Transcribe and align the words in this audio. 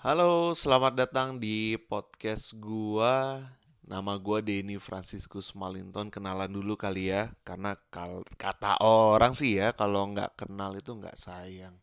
Halo, 0.00 0.56
selamat 0.56 0.96
datang 0.96 1.36
di 1.36 1.76
podcast 1.76 2.56
gua. 2.56 3.36
Nama 3.84 4.16
gua 4.16 4.40
Denny 4.40 4.80
Franciscus 4.80 5.52
Malinton. 5.52 6.08
Kenalan 6.08 6.48
dulu 6.48 6.72
kali 6.80 7.12
ya, 7.12 7.28
karena 7.44 7.76
kal 7.92 8.24
kata 8.40 8.80
orang 8.80 9.36
sih 9.36 9.60
ya, 9.60 9.76
kalau 9.76 10.08
nggak 10.08 10.40
kenal 10.40 10.72
itu 10.72 10.96
nggak 10.96 11.20
sayang. 11.20 11.76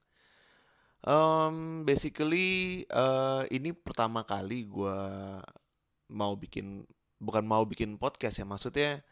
Um, 1.05 1.85
basically, 1.85 2.89
uh, 2.89 3.45
ini 3.53 3.77
pertama 3.77 4.25
kali 4.25 4.65
gua 4.65 4.97
mau 6.09 6.33
bikin, 6.33 6.89
bukan 7.21 7.45
mau 7.45 7.69
bikin 7.69 8.01
podcast 8.01 8.41
ya, 8.41 8.49
maksudnya 8.49 9.05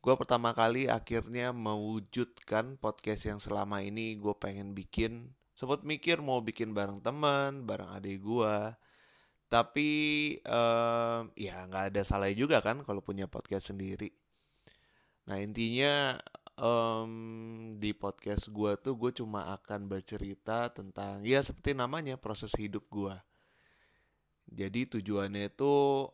gua 0.00 0.16
pertama 0.16 0.56
kali 0.56 0.88
akhirnya 0.88 1.52
mewujudkan 1.52 2.80
podcast 2.80 3.28
yang 3.28 3.36
selama 3.36 3.84
ini 3.84 4.16
gue 4.16 4.32
pengen 4.32 4.72
bikin 4.72 5.28
sempat 5.60 5.84
mikir 5.84 6.24
mau 6.24 6.40
bikin 6.40 6.72
bareng 6.72 7.04
teman 7.04 7.68
bareng 7.68 7.92
adik 7.92 8.24
gua. 8.24 8.72
Tapi 9.52 9.90
um, 10.48 11.28
ya 11.36 11.68
nggak 11.68 11.92
ada 11.92 12.00
salah 12.00 12.32
juga 12.32 12.64
kan 12.64 12.80
kalau 12.80 13.04
punya 13.04 13.28
podcast 13.28 13.68
sendiri. 13.68 14.08
Nah 15.28 15.36
intinya 15.36 16.16
um, 16.56 17.12
di 17.76 17.92
podcast 17.92 18.48
gua 18.56 18.80
tuh 18.80 18.96
gue 18.96 19.12
cuma 19.12 19.52
akan 19.52 19.92
bercerita 19.92 20.72
tentang 20.72 21.28
ya 21.28 21.44
seperti 21.44 21.76
namanya 21.76 22.16
proses 22.16 22.56
hidup 22.56 22.88
gua. 22.88 23.20
Jadi 24.48 24.88
tujuannya 24.96 25.52
itu 25.52 26.08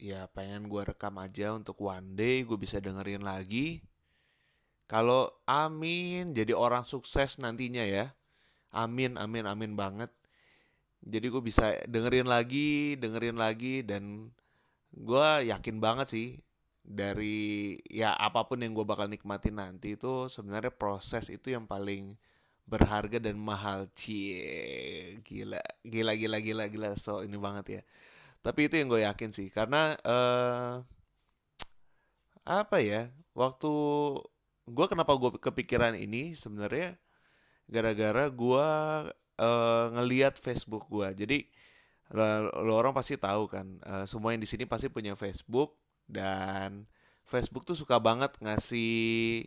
ya 0.00 0.24
pengen 0.32 0.72
gua 0.72 0.88
rekam 0.88 1.20
aja 1.20 1.52
untuk 1.52 1.84
one 1.84 2.16
day 2.16 2.48
gue 2.48 2.56
bisa 2.56 2.80
dengerin 2.80 3.20
lagi. 3.20 3.84
Kalau 4.88 5.28
amin 5.44 6.32
jadi 6.32 6.56
orang 6.56 6.88
sukses 6.88 7.36
nantinya 7.42 7.84
ya 7.84 8.08
Amin, 8.82 9.12
amin, 9.24 9.44
amin 9.52 9.72
banget. 9.82 10.10
Jadi 11.12 11.26
gue 11.32 11.42
bisa 11.50 11.64
dengerin 11.92 12.28
lagi, 12.34 12.98
dengerin 13.02 13.38
lagi, 13.44 13.74
dan 13.90 14.04
gue 15.08 15.28
yakin 15.52 15.76
banget 15.86 16.08
sih 16.14 16.28
dari 16.86 17.74
ya 17.90 18.14
apa 18.14 18.46
pun 18.48 18.62
yang 18.62 18.72
gue 18.78 18.86
bakal 18.86 19.10
nikmati 19.10 19.50
nanti 19.50 19.98
itu 19.98 20.30
sebenarnya 20.30 20.70
proses 20.70 21.34
itu 21.34 21.50
yang 21.56 21.66
paling 21.66 22.14
berharga 22.70 23.18
dan 23.18 23.36
mahal 23.38 23.86
cie 23.94 25.18
gila 25.26 25.58
gila 25.82 26.12
gila 26.14 26.38
gila 26.46 26.64
gila 26.70 26.90
so 26.94 27.22
ini 27.26 27.38
banget 27.38 27.66
ya 27.78 27.82
tapi 28.46 28.70
itu 28.70 28.74
yang 28.80 28.88
gue 28.92 29.02
yakin 29.06 29.30
sih 29.34 29.48
karena 29.50 29.94
uh, 30.06 30.82
apa 32.46 32.78
ya 32.78 33.02
waktu 33.34 33.70
gue 34.66 34.86
kenapa 34.90 35.12
gue 35.18 35.30
kepikiran 35.38 35.94
ini 35.98 36.34
sebenarnya 36.34 36.94
gara-gara 37.66 38.30
gue 38.30 38.68
uh, 39.38 39.84
ngeliat 39.94 40.38
Facebook 40.38 40.86
gue. 40.90 41.08
Jadi 41.14 41.38
lo, 42.14 42.72
orang 42.74 42.94
pasti 42.94 43.18
tahu 43.18 43.50
kan, 43.50 43.66
uh, 43.82 44.04
semua 44.06 44.34
yang 44.34 44.42
di 44.42 44.48
sini 44.48 44.64
pasti 44.64 44.86
punya 44.86 45.18
Facebook 45.18 45.74
dan 46.06 46.86
Facebook 47.26 47.66
tuh 47.66 47.74
suka 47.74 47.98
banget 47.98 48.30
ngasih 48.38 49.46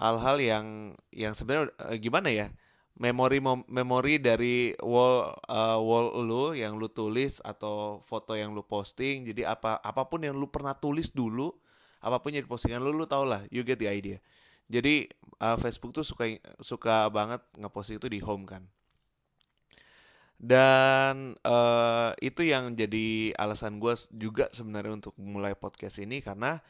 hal-hal 0.00 0.36
yang 0.40 0.66
yang 1.12 1.36
sebenarnya 1.36 1.70
uh, 1.78 1.96
gimana 2.00 2.32
ya? 2.32 2.48
memori 2.94 3.42
memori 3.66 4.22
dari 4.22 4.70
wall 4.78 5.26
uh, 5.50 5.78
wall 5.82 6.14
lu 6.14 6.54
yang 6.54 6.78
lu 6.78 6.86
tulis 6.86 7.42
atau 7.42 7.98
foto 7.98 8.38
yang 8.38 8.54
lu 8.54 8.62
posting 8.62 9.26
jadi 9.26 9.50
apa 9.50 9.82
apa 9.82 10.06
pun 10.06 10.22
yang 10.22 10.38
lu 10.38 10.46
pernah 10.46 10.78
tulis 10.78 11.10
dulu 11.10 11.50
apa 11.98 12.22
pun 12.22 12.30
yang 12.30 12.46
di 12.46 12.50
postingan 12.50 12.78
lu 12.78 12.94
lu 12.94 13.10
tau 13.10 13.26
lah 13.26 13.42
you 13.50 13.66
get 13.66 13.82
the 13.82 13.90
idea 13.90 14.22
jadi 14.72 15.08
uh, 15.44 15.56
Facebook 15.60 15.92
tuh 15.92 16.06
suka 16.06 16.40
suka 16.60 17.08
banget 17.12 17.40
ngepost 17.60 17.92
itu 17.96 18.06
di 18.08 18.20
home 18.20 18.48
kan. 18.48 18.64
Dan 20.40 21.38
uh, 21.46 22.10
itu 22.20 22.44
yang 22.44 22.74
jadi 22.76 23.32
alasan 23.38 23.80
gue 23.80 23.94
juga 24.12 24.50
sebenarnya 24.52 25.00
untuk 25.00 25.14
mulai 25.16 25.54
podcast 25.56 26.02
ini 26.02 26.20
karena 26.20 26.60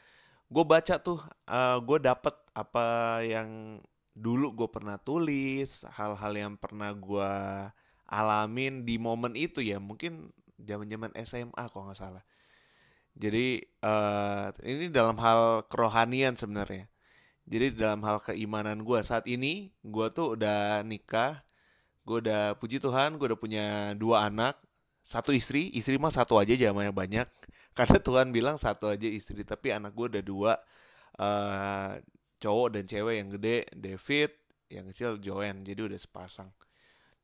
gue 0.47 0.63
baca 0.63 1.01
tuh, 1.01 1.19
uh, 1.49 1.77
gue 1.81 1.97
dapet 1.99 2.35
apa 2.55 3.19
yang 3.25 3.81
dulu 4.15 4.53
gue 4.55 4.69
pernah 4.71 4.95
tulis, 5.01 5.83
hal-hal 5.97 6.33
yang 6.37 6.53
pernah 6.55 6.93
gue 6.95 7.31
alamin 8.07 8.85
di 8.87 8.95
momen 9.01 9.33
itu 9.35 9.59
ya, 9.65 9.81
mungkin 9.81 10.29
zaman-zaman 10.61 11.11
SMA 11.25 11.63
kalau 11.73 11.89
nggak 11.89 11.99
salah. 11.99 12.23
Jadi 13.15 13.63
uh, 13.83 14.51
ini 14.63 14.91
dalam 14.91 15.15
hal 15.19 15.63
kerohanian 15.67 16.35
sebenarnya. 16.35 16.87
Jadi 17.45 17.77
dalam 17.77 18.01
hal 18.01 18.17
keimanan 18.25 18.81
gue 18.81 18.99
saat 19.05 19.29
ini, 19.29 19.69
gue 19.85 20.07
tuh 20.09 20.33
udah 20.33 20.81
nikah, 20.81 21.37
gue 22.01 22.17
udah 22.25 22.57
puji 22.57 22.81
Tuhan, 22.81 23.21
gue 23.21 23.29
udah 23.29 23.39
punya 23.39 23.65
dua 23.93 24.25
anak, 24.25 24.57
satu 25.05 25.29
istri, 25.29 25.69
istri 25.77 26.01
mah 26.01 26.09
satu 26.09 26.41
aja 26.41 26.57
jamanya 26.57 26.89
banyak, 26.89 27.29
karena 27.77 27.97
Tuhan 28.01 28.33
bilang 28.33 28.57
satu 28.57 28.89
aja 28.89 29.05
istri, 29.05 29.45
tapi 29.45 29.69
anak 29.69 29.93
gue 29.93 30.17
udah 30.17 30.23
dua, 30.25 30.53
uh, 31.21 31.93
cowok 32.41 32.67
dan 32.81 32.83
cewek 32.89 33.15
yang 33.21 33.29
gede, 33.37 33.69
David, 33.77 34.31
yang 34.73 34.85
kecil 34.89 35.21
Joanne, 35.21 35.61
jadi 35.61 35.85
udah 35.85 35.99
sepasang. 36.01 36.49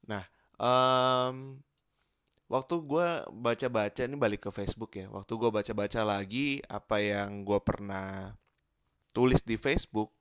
Nah, 0.05 0.21
um, 0.61 1.57
waktu 2.45 2.75
gue 2.85 3.07
baca-baca 3.41 4.01
ini 4.05 4.21
balik 4.21 4.45
ke 4.45 4.49
Facebook 4.53 4.93
ya, 5.01 5.09
waktu 5.09 5.33
gue 5.33 5.49
baca-baca 5.49 6.05
lagi 6.05 6.61
apa 6.69 7.01
yang 7.01 7.41
gue 7.41 7.57
pernah 7.65 8.37
tulis 9.11 9.43
di 9.43 9.55
Facebook 9.59 10.11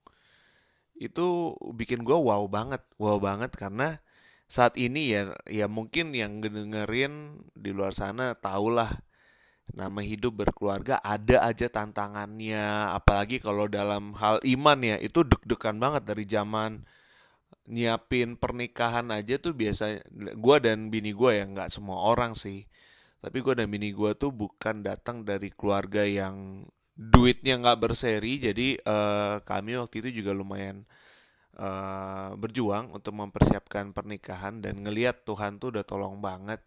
itu 1.00 1.56
bikin 1.72 2.04
gue 2.04 2.12
wow 2.12 2.44
banget, 2.46 2.84
wow 3.00 3.16
banget 3.16 3.56
karena 3.56 3.96
saat 4.50 4.76
ini 4.76 5.14
ya 5.14 5.22
ya 5.48 5.66
mungkin 5.70 6.12
yang 6.12 6.44
dengerin 6.44 7.40
di 7.56 7.70
luar 7.72 7.96
sana 7.96 8.36
tahulah 8.36 8.90
nama 9.70 10.02
hidup 10.02 10.42
berkeluarga 10.44 10.98
ada 11.00 11.46
aja 11.46 11.70
tantangannya. 11.70 12.92
Apalagi 12.94 13.38
kalau 13.38 13.70
dalam 13.70 14.12
hal 14.18 14.42
iman 14.44 14.78
ya 14.82 14.96
itu 14.98 15.22
deg-degan 15.22 15.78
banget 15.78 16.02
dari 16.04 16.24
zaman 16.26 16.82
nyiapin 17.70 18.34
pernikahan 18.34 19.14
aja 19.14 19.38
tuh 19.38 19.54
biasa 19.54 20.02
gue 20.34 20.56
dan 20.58 20.90
bini 20.90 21.14
gue 21.14 21.30
ya 21.38 21.44
nggak 21.46 21.70
semua 21.70 22.10
orang 22.10 22.34
sih. 22.34 22.66
Tapi 23.20 23.38
gue 23.44 23.54
dan 23.54 23.68
bini 23.70 23.92
gue 23.94 24.10
tuh 24.16 24.34
bukan 24.34 24.82
datang 24.82 25.22
dari 25.22 25.52
keluarga 25.54 26.02
yang 26.02 26.66
duitnya 27.00 27.56
nggak 27.56 27.80
berseri 27.80 28.36
jadi 28.36 28.76
uh, 28.84 29.40
kami 29.48 29.80
waktu 29.80 30.04
itu 30.04 30.20
juga 30.20 30.36
lumayan 30.36 30.84
uh, 31.60 32.32
berjuang 32.40 32.92
untuk 32.96 33.16
mempersiapkan 33.16 33.92
pernikahan 33.96 34.64
dan 34.64 34.80
ngelihat 34.80 35.24
Tuhan 35.28 35.60
tuh 35.60 35.76
udah 35.76 35.84
tolong 35.84 36.20
banget. 36.20 36.60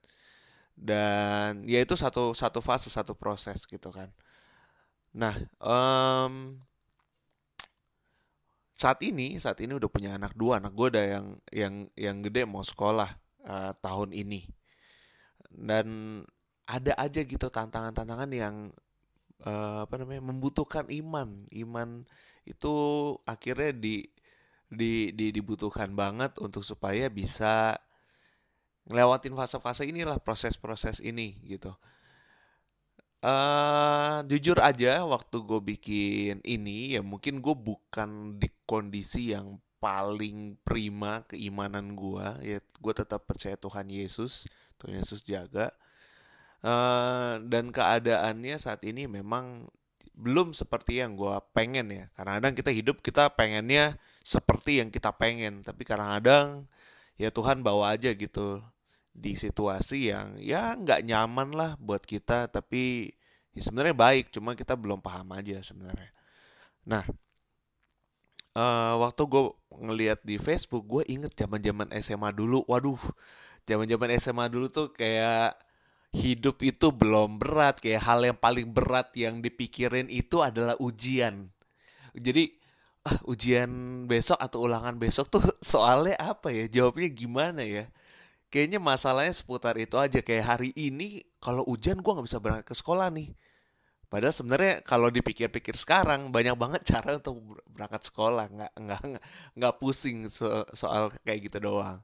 Dan 0.73 1.69
ya 1.69 1.85
itu 1.85 1.93
satu 1.93 2.33
satu 2.33 2.59
fase 2.59 2.89
satu 2.89 3.13
proses 3.13 3.69
gitu 3.69 3.93
kan. 3.93 4.09
Nah 5.13 5.37
um, 5.61 6.57
saat 8.73 8.99
ini 9.05 9.37
saat 9.37 9.61
ini 9.61 9.77
udah 9.77 9.89
punya 9.89 10.17
anak 10.17 10.33
dua. 10.33 10.57
Anak 10.57 10.73
gue 10.73 10.87
udah 10.89 11.05
yang 11.05 11.27
yang 11.53 11.75
yang 11.93 12.17
gede 12.25 12.49
mau 12.49 12.65
sekolah 12.65 13.09
uh, 13.45 13.71
tahun 13.85 14.17
ini. 14.17 14.49
Dan 15.53 16.19
ada 16.65 16.97
aja 16.97 17.21
gitu 17.21 17.53
tantangan-tantangan 17.53 18.31
yang 18.33 18.73
uh, 19.41 19.89
apa 19.89 19.95
namanya 19.97 20.21
membutuhkan 20.21 20.85
iman. 20.93 21.49
Iman 21.49 22.05
itu 22.45 22.73
akhirnya 23.25 23.73
di 23.73 24.05
di, 24.73 25.13
di 25.13 25.29
dibutuhkan 25.29 25.93
banget 25.93 26.37
untuk 26.41 26.65
supaya 26.65 27.09
bisa 27.09 27.77
ngelewatin 28.89 29.37
fase-fase 29.37 29.87
inilah 29.87 30.19
proses-proses 30.19 30.99
ini 30.99 31.39
gitu. 31.45 31.71
Uh, 33.23 34.19
jujur 34.27 34.59
aja 34.59 35.07
waktu 35.07 35.47
gue 35.47 35.61
bikin 35.63 36.43
ini 36.43 36.99
ya 36.99 37.01
mungkin 37.05 37.39
gue 37.39 37.55
bukan 37.55 38.35
di 38.35 38.51
kondisi 38.67 39.31
yang 39.31 39.63
paling 39.79 40.59
prima 40.67 41.23
keimanan 41.31 41.95
gue 41.95 42.27
ya 42.43 42.59
gue 42.59 42.93
tetap 42.95 43.23
percaya 43.23 43.55
Tuhan 43.55 43.87
Yesus 43.87 44.51
Tuhan 44.75 44.99
Yesus 44.99 45.23
jaga 45.23 45.71
Uh, 46.63 47.43
dan 47.51 47.75
keadaannya 47.75 48.55
saat 48.55 48.87
ini 48.87 49.03
memang 49.11 49.67
belum 50.15 50.55
seperti 50.55 51.03
yang 51.03 51.19
gue 51.19 51.35
pengen 51.51 51.91
ya. 51.91 52.05
Kadang-kadang 52.15 52.53
kita 52.55 52.71
hidup 52.71 52.97
kita 53.03 53.33
pengennya 53.35 53.99
seperti 54.23 54.79
yang 54.79 54.87
kita 54.93 55.11
pengen, 55.11 55.65
tapi 55.65 55.83
kadang-kadang 55.83 56.69
ya 57.19 57.29
Tuhan 57.33 57.61
bawa 57.67 57.93
aja 57.97 58.15
gitu 58.15 58.63
di 59.13 59.35
situasi 59.37 60.09
yang 60.09 60.39
ya 60.41 60.73
nggak 60.79 61.03
nyaman 61.05 61.51
lah 61.53 61.71
buat 61.81 62.01
kita, 62.05 62.47
tapi 62.47 63.11
ya 63.53 63.61
sebenarnya 63.61 63.93
baik, 63.97 64.31
cuma 64.31 64.55
kita 64.55 64.79
belum 64.79 65.03
paham 65.03 65.35
aja 65.35 65.59
sebenarnya. 65.59 66.09
Nah, 66.87 67.03
uh, 68.57 68.95
waktu 69.03 69.21
gue 69.29 69.43
ngeliat 69.83 70.19
di 70.25 70.37
Facebook, 70.41 70.85
gue 70.87 71.03
inget 71.09 71.33
zaman-zaman 71.37 71.89
SMA 72.01 72.29
dulu. 72.33 72.65
Waduh, 72.69 72.99
zaman-zaman 73.69 74.09
SMA 74.17 74.45
dulu 74.49 74.67
tuh 74.69 74.87
kayak 74.93 75.57
hidup 76.13 76.61
itu 76.61 76.93
belum 76.93 77.41
berat 77.41 77.81
kayak 77.81 78.05
hal 78.05 78.21
yang 78.21 78.37
paling 78.37 78.69
berat 78.69 79.09
yang 79.17 79.41
dipikirin 79.41 80.07
itu 80.13 80.45
adalah 80.45 80.77
ujian. 80.77 81.49
Jadi 82.13 82.53
ah, 83.09 83.17
ujian 83.25 84.05
besok 84.05 84.37
atau 84.37 84.69
ulangan 84.69 85.01
besok 85.01 85.33
tuh 85.33 85.41
soalnya 85.73 86.15
apa 86.21 86.53
ya? 86.53 86.69
Jawabnya 86.69 87.09
gimana 87.09 87.65
ya? 87.65 87.89
Kayaknya 88.53 88.77
masalahnya 88.77 89.33
seputar 89.33 89.73
itu 89.81 89.97
aja. 89.97 90.21
Kayak 90.21 90.45
hari 90.57 90.69
ini 90.77 91.25
kalau 91.41 91.65
hujan 91.65 91.99
gue 92.05 92.11
nggak 92.13 92.27
bisa 92.29 92.37
berangkat 92.37 92.69
ke 92.69 92.75
sekolah 92.77 93.09
nih. 93.09 93.33
Padahal 94.13 94.29
sebenarnya 94.29 94.85
kalau 94.85 95.09
dipikir-pikir 95.09 95.73
sekarang 95.73 96.29
banyak 96.29 96.53
banget 96.53 96.85
cara 96.93 97.17
untuk 97.17 97.41
berangkat 97.73 98.05
sekolah. 98.05 98.45
Nggak 98.53 98.71
nggak 98.77 99.01
nggak 99.57 99.73
pusing 99.81 100.29
so 100.29 100.61
soal 100.77 101.09
kayak 101.25 101.49
gitu 101.49 101.57
doang. 101.57 101.97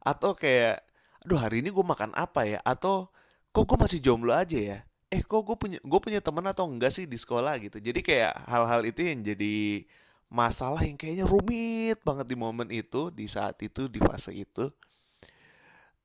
Atau 0.00 0.32
kayak 0.32 0.80
aduh 1.28 1.36
hari 1.36 1.60
ini 1.60 1.68
gue 1.68 1.84
makan 1.84 2.16
apa 2.16 2.48
ya? 2.48 2.58
Atau 2.64 3.12
kok 3.52 3.64
gue 3.68 3.78
masih 3.78 4.00
jomblo 4.00 4.32
aja 4.32 4.58
ya? 4.58 4.78
Eh 5.12 5.20
kok 5.20 5.44
gue 5.44 5.56
punya 5.60 5.78
gue 5.84 6.00
punya 6.00 6.20
teman 6.24 6.48
atau 6.48 6.64
enggak 6.68 6.92
sih 6.96 7.04
di 7.04 7.20
sekolah 7.20 7.60
gitu? 7.60 7.78
Jadi 7.78 8.00
kayak 8.00 8.32
hal-hal 8.48 8.82
itu 8.88 9.00
yang 9.04 9.20
jadi 9.20 9.84
masalah 10.32 10.80
yang 10.88 10.96
kayaknya 10.96 11.28
rumit 11.28 12.00
banget 12.08 12.26
di 12.32 12.36
momen 12.40 12.72
itu 12.72 13.12
di 13.12 13.28
saat 13.28 13.60
itu 13.60 13.92
di 13.92 14.00
fase 14.00 14.32
itu. 14.32 14.72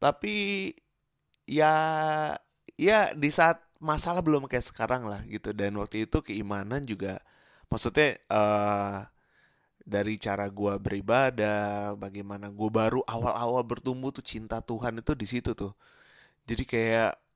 Tapi 0.03 0.35
ya 1.47 1.73
ya 2.77 2.99
di 3.15 3.29
saat 3.31 3.63
masalah 3.79 4.19
belum 4.21 4.51
kayak 4.51 4.67
sekarang 4.67 5.07
lah 5.07 5.23
gitu. 5.31 5.55
Dan 5.55 5.79
waktu 5.79 6.05
itu 6.05 6.19
keimanan 6.19 6.83
juga 6.83 7.15
maksudnya 7.71 8.19
uh, 8.31 9.07
dari 9.87 10.19
cara 10.19 10.51
gue 10.51 10.73
beribadah 10.83 11.95
bagaimana 11.95 12.51
gue 12.51 12.69
baru 12.69 12.99
awal-awal 13.07 13.63
bertumbuh 13.63 14.11
tuh 14.11 14.25
cinta 14.25 14.59
Tuhan 14.59 14.99
itu 14.99 15.15
di 15.15 15.23
situ 15.23 15.55
tuh. 15.55 15.71
Jadi 16.43 16.63
kayak 16.67 17.26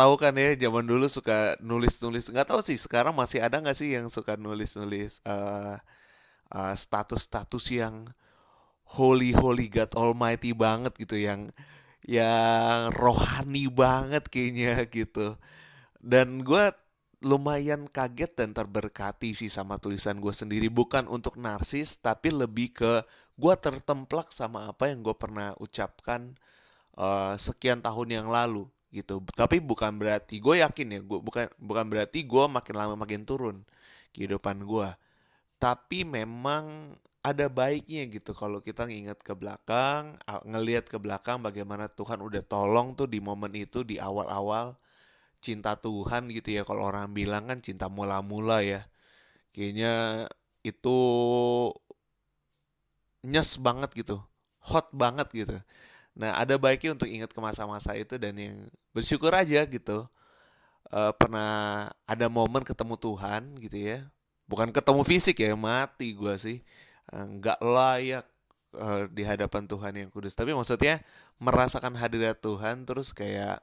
tahu 0.00 0.16
kan 0.16 0.32
ya 0.32 0.56
zaman 0.56 0.88
dulu 0.88 1.06
suka 1.12 1.60
nulis-nulis. 1.60 2.32
Nggak 2.32 2.48
tahu 2.48 2.60
sih 2.64 2.80
sekarang 2.80 3.12
masih 3.12 3.44
ada 3.44 3.60
nggak 3.60 3.76
sih 3.76 3.92
yang 3.92 4.08
suka 4.08 4.40
nulis-nulis 4.40 5.20
uh, 5.28 5.76
uh, 6.48 6.74
status-status 6.74 7.64
yang 7.68 8.08
holy 8.88 9.36
holy 9.36 9.68
God 9.68 9.92
Almighty 9.92 10.56
banget 10.56 10.96
gitu 10.96 11.20
yang 11.20 11.52
yang 12.08 12.88
rohani 12.96 13.68
banget 13.68 14.24
kayaknya 14.32 14.88
gitu. 14.88 15.36
Dan 16.00 16.48
gue 16.48 16.72
lumayan 17.20 17.84
kaget 17.84 18.32
dan 18.40 18.56
terberkati 18.56 19.36
sih 19.36 19.52
sama 19.52 19.76
tulisan 19.76 20.16
gue 20.24 20.32
sendiri. 20.32 20.72
Bukan 20.72 21.12
untuk 21.12 21.36
narsis 21.36 22.00
tapi 22.00 22.32
lebih 22.32 22.72
ke 22.72 23.04
gue 23.36 23.54
tertemplak 23.60 24.32
sama 24.32 24.72
apa 24.72 24.88
yang 24.88 25.04
gue 25.04 25.12
pernah 25.12 25.52
ucapkan 25.60 26.40
uh, 26.96 27.36
sekian 27.36 27.84
tahun 27.84 28.08
yang 28.16 28.28
lalu 28.32 28.64
gitu 28.90 29.22
tapi 29.38 29.62
bukan 29.62 29.96
berarti 30.00 30.42
gue 30.42 30.62
yakin 30.64 30.86
ya 30.94 31.00
gue 31.02 31.18
bukan 31.22 31.46
bukan 31.62 31.86
berarti 31.90 32.26
gue 32.26 32.44
makin 32.50 32.74
lama 32.74 32.94
makin 32.98 33.22
turun 33.28 33.62
kehidupan 34.14 34.66
gue 34.66 34.88
tapi 35.62 36.02
memang 36.08 36.96
ada 37.20 37.46
baiknya 37.52 38.08
gitu 38.08 38.32
kalau 38.32 38.64
kita 38.64 38.88
nginget 38.88 39.20
ke 39.20 39.36
belakang, 39.36 40.16
ngelihat 40.48 40.88
ke 40.88 40.96
belakang 40.96 41.44
bagaimana 41.44 41.84
Tuhan 41.92 42.24
udah 42.24 42.40
tolong 42.40 42.96
tuh 42.96 43.04
di 43.12 43.20
momen 43.20 43.52
itu 43.52 43.84
di 43.84 44.00
awal-awal 44.00 44.72
cinta 45.44 45.76
Tuhan 45.76 46.32
gitu 46.32 46.48
ya 46.56 46.62
kalau 46.68 46.88
orang 46.90 47.12
bilang 47.12 47.44
kan 47.50 47.60
cinta 47.60 47.86
mula-mula 47.92 48.64
ya. 48.64 48.80
Kayaknya 49.52 49.92
itu 50.64 50.98
nyes 53.32 53.50
banget 53.66 53.90
gitu, 54.00 54.16
hot 54.64 54.86
banget 54.96 55.28
gitu. 55.40 55.56
Nah, 56.20 56.36
ada 56.36 56.60
baiknya 56.60 56.92
untuk 56.92 57.08
ingat 57.08 57.32
ke 57.32 57.40
masa-masa 57.40 57.96
itu 57.96 58.20
dan 58.20 58.36
yang 58.36 58.56
bersyukur 58.92 59.32
aja 59.32 59.64
gitu. 59.64 60.04
Uh, 60.90 61.14
pernah 61.16 61.88
ada 62.04 62.26
momen 62.28 62.60
ketemu 62.66 63.00
Tuhan 63.00 63.56
gitu 63.62 63.78
ya. 63.78 63.98
Bukan 64.44 64.74
ketemu 64.74 65.00
fisik 65.06 65.40
ya, 65.40 65.54
mati 65.56 66.12
gue 66.12 66.34
sih 66.36 66.58
Eh, 67.10 67.26
nggak 67.26 67.58
layak 67.58 68.24
uh, 68.78 69.10
di 69.10 69.26
hadapan 69.26 69.66
Tuhan 69.66 69.94
yang 69.98 70.10
kudus. 70.14 70.38
Tapi 70.38 70.54
maksudnya 70.54 71.02
merasakan 71.42 71.98
hadirat 71.98 72.38
Tuhan 72.38 72.86
terus 72.86 73.10
kayak 73.10 73.58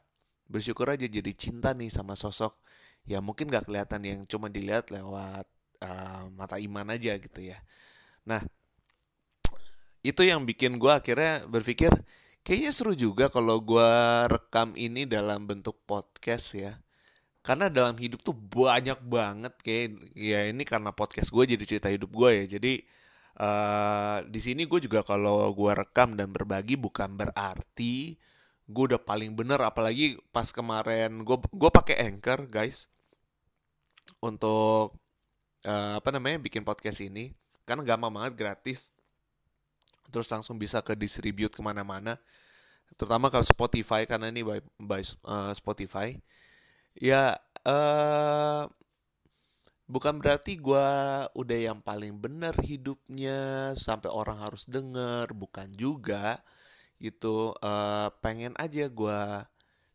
bersyukur 0.51 0.91
aja 0.91 1.07
jadi 1.07 1.31
cinta 1.35 1.71
nih 1.75 1.91
sama 1.91 2.15
sosok 2.15 2.55
ya 3.03 3.19
mungkin 3.19 3.51
nggak 3.51 3.67
kelihatan 3.67 4.01
yang 4.03 4.19
cuma 4.27 4.47
dilihat 4.47 4.91
lewat 4.91 5.43
uh, 5.83 6.23
mata 6.35 6.59
iman 6.59 6.87
aja 6.91 7.15
gitu 7.15 7.39
ya. 7.39 7.55
Nah 8.27 8.43
itu 10.03 10.21
yang 10.27 10.43
bikin 10.43 10.75
gue 10.79 10.91
akhirnya 10.91 11.47
berpikir 11.47 11.91
kayaknya 12.47 12.71
seru 12.71 12.95
juga 12.95 13.27
kalau 13.27 13.59
gue 13.59 13.91
rekam 14.31 14.71
ini 14.79 15.03
dalam 15.03 15.43
bentuk 15.43 15.75
podcast 15.83 16.55
ya. 16.55 16.71
Karena 17.43 17.67
dalam 17.67 17.99
hidup 17.99 18.23
tuh 18.23 18.31
banyak 18.31 19.03
banget 19.03 19.51
kayak 19.59 20.15
ya 20.15 20.47
ini 20.47 20.63
karena 20.63 20.95
podcast 20.95 21.27
gue 21.35 21.43
jadi 21.43 21.63
cerita 21.67 21.91
hidup 21.91 22.07
gue 22.15 22.31
ya. 22.31 22.45
Jadi 22.55 22.73
uh, 23.43 24.23
di 24.31 24.39
sini 24.39 24.63
gue 24.63 24.79
juga 24.79 25.03
kalau 25.03 25.51
gue 25.51 25.71
rekam 25.75 26.15
dan 26.15 26.31
berbagi 26.31 26.79
bukan 26.79 27.19
berarti 27.19 28.15
gue 28.71 28.83
udah 28.95 29.01
paling 29.03 29.35
bener. 29.35 29.59
Apalagi 29.59 30.15
pas 30.31 30.47
kemarin 30.47 31.27
gue 31.27 31.37
gue 31.51 31.71
pakai 31.71 31.99
anchor 32.07 32.47
guys 32.47 32.87
untuk 34.23 34.95
uh, 35.67 35.99
apa 35.99 36.09
namanya 36.15 36.39
bikin 36.39 36.63
podcast 36.63 37.03
ini. 37.03 37.35
Karena 37.67 37.83
gampang 37.83 38.15
banget 38.15 38.39
gratis 38.39 38.95
terus 40.11 40.27
langsung 40.31 40.57
bisa 40.57 40.79
ke 40.83 40.95
distribute 40.95 41.53
ke 41.53 41.61
mana-mana. 41.63 42.15
Terutama 42.95 43.27
kalau 43.27 43.43
Spotify 43.43 44.07
karena 44.07 44.31
ini 44.31 44.41
by, 44.47 44.59
by 44.79 45.03
uh, 45.27 45.51
Spotify. 45.51 46.15
Ya 46.97 47.35
uh, 47.67 48.63
bukan 49.85 50.17
berarti 50.23 50.57
gue 50.57 50.87
udah 51.35 51.59
yang 51.59 51.79
paling 51.83 52.17
benar 52.17 52.55
hidupnya 52.63 53.73
sampai 53.75 54.09
orang 54.09 54.39
harus 54.39 54.65
denger. 54.71 55.27
Bukan 55.35 55.75
juga. 55.75 56.39
Gitu 56.97 57.53
uh, 57.59 58.07
pengen 58.23 58.55
aja 58.57 58.87
gue 58.89 59.19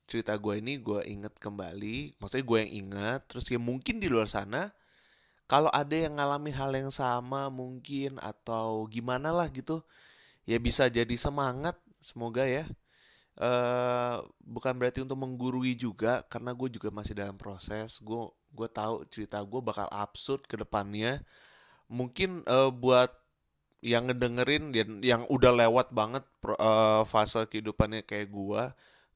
cerita 0.06 0.36
gue 0.36 0.60
ini 0.60 0.76
gue 0.78 1.00
inget 1.08 1.32
kembali. 1.40 2.20
Maksudnya 2.20 2.44
gue 2.44 2.58
yang 2.60 2.72
ingat. 2.86 3.20
Terus 3.32 3.48
ya 3.48 3.58
mungkin 3.58 3.98
di 3.98 4.12
luar 4.12 4.28
sana 4.28 4.68
kalau 5.52 5.69
ada 5.69 5.93
yang 5.93 6.16
ngalamin 6.16 6.56
hal 6.56 6.72
yang 6.72 6.88
sama 6.88 7.52
mungkin 7.52 8.16
atau 8.16 8.88
gimana 8.88 9.37
lah 9.37 9.52
gitu 9.52 9.84
ya 10.49 10.56
bisa 10.56 10.88
jadi 10.88 11.12
semangat 11.12 11.76
semoga 12.00 12.49
ya. 12.49 12.64
Uh, 13.32 14.20
bukan 14.44 14.76
berarti 14.76 15.00
untuk 15.04 15.16
menggurui 15.16 15.72
juga 15.76 16.20
karena 16.28 16.52
gue 16.56 16.69
juga 16.72 16.88
masih 16.88 17.12
dalam 17.20 17.37
proses. 17.37 18.00
Gue 18.00 18.32
gue 18.56 18.69
tahu 18.69 19.04
cerita 19.12 19.44
gue 19.44 19.60
bakal 19.60 19.93
absurd 19.93 20.49
ke 20.49 20.56
depannya. 20.56 21.20
Mungkin 21.93 22.48
uh, 22.48 22.72
buat 22.72 23.12
yang 23.84 24.08
ngedengerin 24.08 24.72
dan 24.72 24.88
yang 25.05 25.22
udah 25.28 25.52
lewat 25.52 25.93
banget 25.93 26.25
uh, 26.48 27.05
fase 27.05 27.44
kehidupannya 27.50 28.06
kayak 28.08 28.31
gue 28.32 28.62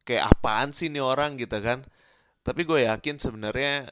kayak 0.04 0.36
apaan 0.36 0.76
sih 0.76 0.92
nih 0.92 1.00
orang 1.00 1.40
gitu 1.40 1.56
kan. 1.64 1.80
Tapi 2.44 2.68
gue 2.68 2.84
yakin 2.84 3.16
sebenarnya 3.16 3.88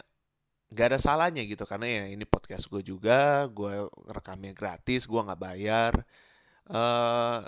gak 0.75 0.87
ada 0.95 0.99
salahnya 0.99 1.43
gitu 1.47 1.65
karena 1.71 1.87
ya 1.87 2.05
ini 2.11 2.27
podcast 2.27 2.67
gue 2.67 2.83
juga 2.83 3.47
gue 3.49 3.87
rekamnya 4.11 4.53
gratis 4.53 5.07
gue 5.07 5.21
nggak 5.23 5.41
bayar. 5.41 5.93
Uh, 6.69 7.41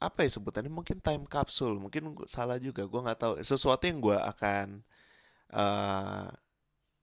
apa 0.00 0.18
ya 0.24 0.30
sebutannya? 0.32 0.72
Mungkin 0.72 1.04
time 1.04 1.28
capsule 1.28 1.76
mungkin 1.76 2.16
salah 2.30 2.56
juga 2.62 2.88
gue 2.88 3.00
nggak 3.04 3.20
tahu. 3.20 3.34
Sesuatu 3.44 3.84
yang 3.90 4.00
gue 4.00 4.16
akan 4.16 4.66
uh, 5.52 6.28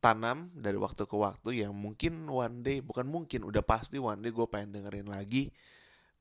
tanam 0.02 0.50
dari 0.58 0.78
waktu 0.80 1.04
ke 1.06 1.18
waktu 1.18 1.50
yang 1.68 1.74
mungkin 1.78 2.26
one 2.30 2.66
day 2.66 2.82
bukan 2.82 3.06
mungkin 3.10 3.46
udah 3.46 3.62
pasti 3.66 4.02
one 4.02 4.24
day 4.26 4.32
gue 4.34 4.48
pengen 4.50 4.74
dengerin 4.74 5.10
lagi. 5.12 5.54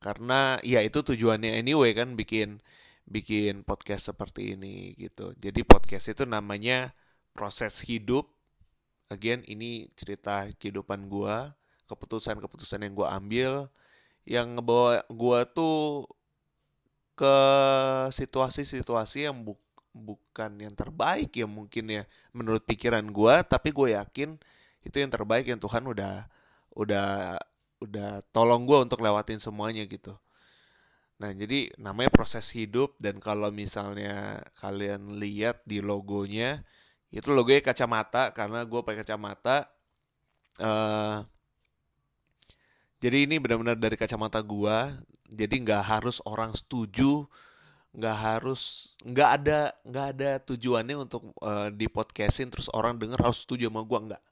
Karena 0.03 0.61
ya 0.61 0.85
itu 0.85 1.01
tujuannya 1.01 1.57
anyway 1.57 1.97
kan 1.97 2.19
bikin 2.21 2.61
bikin 3.09 3.65
podcast 3.65 4.13
seperti 4.13 4.59
ini 4.59 4.93
gitu. 5.01 5.33
Jadi 5.41 5.65
podcast 5.65 6.13
itu 6.13 6.29
namanya 6.29 6.93
proses 7.33 7.81
hidup 7.89 8.36
again 9.13 9.43
ini 9.47 9.87
cerita 9.95 10.47
kehidupan 10.59 11.07
gue 11.07 11.37
keputusan-keputusan 11.87 12.83
yang 12.83 12.95
gue 12.99 13.09
ambil 13.09 13.53
yang 14.27 14.59
ngebawa 14.59 15.07
gue 15.07 15.41
tuh 15.55 16.11
ke 17.17 17.37
situasi-situasi 18.13 19.31
yang 19.31 19.47
buk 19.47 19.63
bukan 19.97 20.61
yang 20.61 20.75
terbaik 20.77 21.33
ya 21.33 21.49
mungkin 21.49 21.89
ya 21.89 22.05
menurut 22.37 22.61
pikiran 22.69 23.09
gue 23.09 23.35
tapi 23.49 23.73
gue 23.73 23.97
yakin 23.97 24.37
itu 24.85 24.97
yang 25.01 25.09
terbaik 25.09 25.49
yang 25.49 25.57
Tuhan 25.57 25.89
udah 25.89 26.29
udah 26.77 27.41
udah 27.81 28.11
tolong 28.31 28.69
gue 28.69 28.79
untuk 28.85 29.01
lewatin 29.01 29.41
semuanya 29.41 29.89
gitu. 29.89 30.13
Nah 31.17 31.33
jadi 31.33 31.73
namanya 31.81 32.13
proses 32.13 32.53
hidup 32.53 32.93
dan 33.01 33.17
kalau 33.25 33.49
misalnya 33.49 34.45
kalian 34.61 35.17
lihat 35.17 35.65
di 35.65 35.81
logonya 35.81 36.61
itu 37.15 37.29
logonya 37.31 37.63
kacamata 37.63 38.35
karena 38.35 38.67
gue 38.67 38.81
pakai 38.83 39.07
kacamata. 39.07 39.71
Uh, 40.57 41.21
jadi 42.99 43.29
ini 43.29 43.37
benar-benar 43.37 43.77
dari 43.77 43.95
kacamata 44.01 44.41
gue 44.41 44.77
jadi 45.29 45.53
nggak 45.53 45.85
harus 45.85 46.25
orang 46.25 46.57
setuju 46.57 47.29
nggak 47.97 48.17
harus 48.17 48.93
nggak 49.05 49.31
ada 49.41 49.61
nggak 49.89 50.07
ada 50.17 50.31
tujuannya 50.45 50.97
untuk 51.01 51.33
uh, 51.41 51.73
di 51.73 51.89
podcastin 51.89 52.53
terus 52.53 52.69
orang 52.73 53.01
denger 53.01 53.17
harus 53.21 53.45
setuju 53.45 53.73
sama 53.73 53.85
gue 53.89 53.99
nggak. 54.13 54.23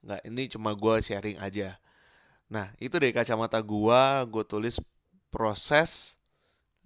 Nggak 0.00 0.20
ini 0.24 0.42
cuma 0.48 0.70
gue 0.72 0.94
sharing 1.04 1.36
aja. 1.40 1.76
Nah 2.48 2.72
itu 2.80 2.96
dari 2.96 3.12
kacamata 3.12 3.60
gue 3.60 4.02
gue 4.32 4.44
tulis 4.48 4.80
proses 5.28 6.16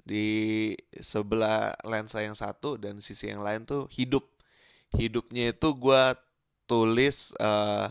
di 0.05 0.75
sebelah 0.99 1.73
lensa 1.87 2.21
yang 2.21 2.37
satu 2.37 2.77
dan 2.77 2.99
sisi 2.99 3.31
yang 3.31 3.41
lain 3.41 3.65
tuh 3.65 3.87
hidup 3.95 4.27
hidupnya 4.99 5.53
itu 5.55 5.69
gue 5.77 6.03
tulis 6.65 7.37
uh, 7.39 7.91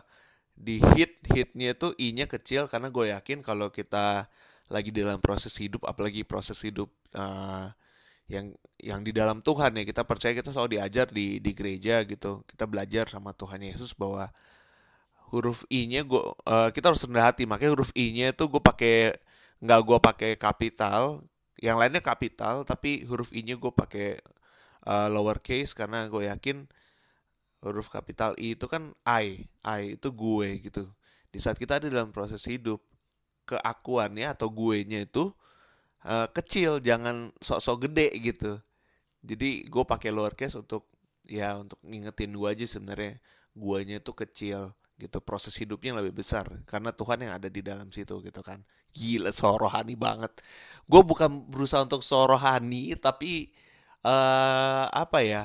di 0.53 0.81
hit 0.95 1.21
hitnya 1.29 1.73
itu 1.77 1.93
i-nya 1.97 2.25
kecil 2.29 2.69
karena 2.71 2.89
gue 2.89 3.11
yakin 3.13 3.41
kalau 3.41 3.69
kita 3.69 4.29
lagi 4.71 4.89
dalam 4.89 5.19
proses 5.19 5.53
hidup 5.59 5.85
apalagi 5.85 6.23
proses 6.25 6.57
hidup 6.63 6.89
uh, 7.13 7.69
yang 8.31 8.55
yang 8.79 9.03
di 9.03 9.11
dalam 9.11 9.43
Tuhan 9.43 9.75
ya 9.75 9.83
kita 9.83 10.07
percaya 10.07 10.33
kita 10.33 10.55
selalu 10.55 10.79
diajar 10.79 11.11
di 11.11 11.43
di 11.43 11.51
gereja 11.51 12.01
gitu 12.07 12.41
kita 12.47 12.65
belajar 12.65 13.11
sama 13.11 13.35
Tuhan 13.35 13.61
Yesus 13.61 13.93
bahwa 13.93 14.31
huruf 15.33 15.65
i-nya 15.73 16.05
gue 16.05 16.21
uh, 16.21 16.69
kita 16.69 16.93
harus 16.93 17.01
rendah 17.09 17.33
hati. 17.33 17.49
Makanya 17.49 17.73
huruf 17.73 17.89
i-nya 17.97 18.29
itu 18.37 18.45
gue 18.45 18.61
pakai 18.61 19.17
nggak 19.65 19.81
gue 19.81 19.97
pakai 19.97 20.31
kapital 20.37 21.25
yang 21.57 21.81
lainnya 21.81 22.03
kapital 22.05 22.61
tapi 22.67 23.01
huruf 23.09 23.33
i-nya 23.33 23.57
gue 23.57 23.71
pakai 23.73 24.21
uh, 24.85 25.07
lowercase 25.09 25.73
karena 25.73 26.05
gue 26.11 26.29
yakin 26.29 26.69
huruf 27.63 27.87
kapital 27.87 28.35
i 28.35 28.53
itu 28.53 28.67
kan 28.67 28.91
I 29.07 29.47
I 29.63 29.95
itu 29.95 30.11
gue 30.11 30.59
gitu. 30.59 30.83
Di 31.31 31.39
saat 31.41 31.57
kita 31.57 31.79
ada 31.79 31.87
dalam 31.89 32.11
proses 32.11 32.43
hidup 32.45 32.83
keakuannya 33.47 34.31
atau 34.35 34.51
gue 34.51 34.83
nya 34.87 35.03
itu 35.03 35.31
uh, 36.05 36.27
kecil 36.31 36.83
jangan 36.83 37.31
sok-sok 37.39 37.89
gede 37.89 38.07
gitu. 38.19 38.59
Jadi 39.23 39.65
gue 39.71 39.83
pakai 39.87 40.11
lowercase 40.11 40.59
untuk 40.59 40.87
ya 41.25 41.55
untuk 41.55 41.79
ngingetin 41.87 42.35
gue 42.35 42.49
aja 42.51 42.65
sebenarnya. 42.67 43.17
Guanya 43.55 44.01
itu 44.03 44.11
kecil 44.11 44.75
gitu 44.99 45.17
proses 45.23 45.55
hidupnya 45.57 45.95
lebih 45.97 46.13
besar. 46.21 46.45
Karena 46.67 46.91
Tuhan 46.93 47.23
yang 47.23 47.33
ada 47.39 47.47
di 47.47 47.63
dalam 47.63 47.89
situ 47.89 48.19
gitu 48.21 48.41
kan. 48.43 48.59
Gila 48.93 49.31
sorohani 49.31 49.95
banget. 49.95 50.31
Gue 50.91 51.01
bukan 51.07 51.47
berusaha 51.49 51.87
untuk 51.87 52.03
sorohani 52.03 52.93
tapi 52.99 53.49
uh, 54.03 54.85
apa 54.91 55.19
ya 55.23 55.43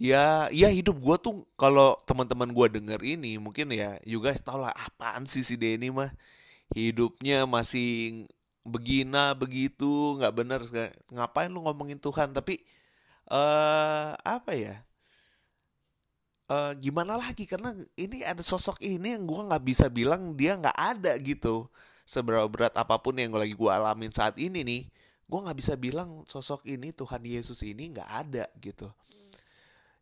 ya 0.00 0.48
ya 0.48 0.72
hidup 0.72 0.96
gue 0.96 1.16
tuh 1.20 1.44
kalau 1.60 1.92
teman-teman 2.08 2.48
gue 2.56 2.66
denger 2.80 3.00
ini 3.04 3.36
mungkin 3.36 3.68
ya 3.76 4.00
you 4.08 4.24
guys 4.24 4.40
tau 4.40 4.56
lah 4.56 4.72
apaan 4.72 5.28
sih 5.28 5.44
si 5.44 5.60
Denny 5.60 5.92
mah? 5.92 6.08
Hidupnya 6.72 7.44
masih 7.44 8.24
begina 8.64 9.36
begitu 9.36 10.16
nggak 10.16 10.34
bener 10.34 10.60
ngapain 11.12 11.52
lu 11.52 11.60
ngomongin 11.68 12.00
Tuhan? 12.00 12.32
Tapi 12.32 12.64
uh, 13.28 14.16
apa 14.24 14.52
ya? 14.56 14.74
Uh, 16.50 16.72
gimana 16.80 17.14
lagi? 17.20 17.44
Karena 17.44 17.76
ini 17.94 18.24
ada 18.24 18.40
sosok 18.42 18.80
ini 18.82 19.14
yang 19.14 19.28
gue 19.28 19.40
nggak 19.52 19.64
bisa 19.68 19.86
bilang 19.92 20.34
dia 20.34 20.56
nggak 20.56 20.78
ada 20.96 21.12
gitu. 21.20 21.68
Seberapa 22.08 22.48
berat 22.48 22.74
apa 22.74 22.96
pun 23.04 23.14
yang 23.20 23.36
lagi 23.36 23.52
gue 23.54 23.70
alamin 23.70 24.10
saat 24.10 24.40
ini 24.40 24.64
nih 24.64 24.82
gue 25.30 25.40
nggak 25.44 25.58
bisa 25.60 25.78
bilang 25.78 26.26
sosok 26.26 26.66
ini 26.66 26.90
Tuhan 26.90 27.22
Yesus 27.22 27.62
ini 27.62 27.94
nggak 27.94 28.10
ada 28.10 28.50
gitu 28.58 28.90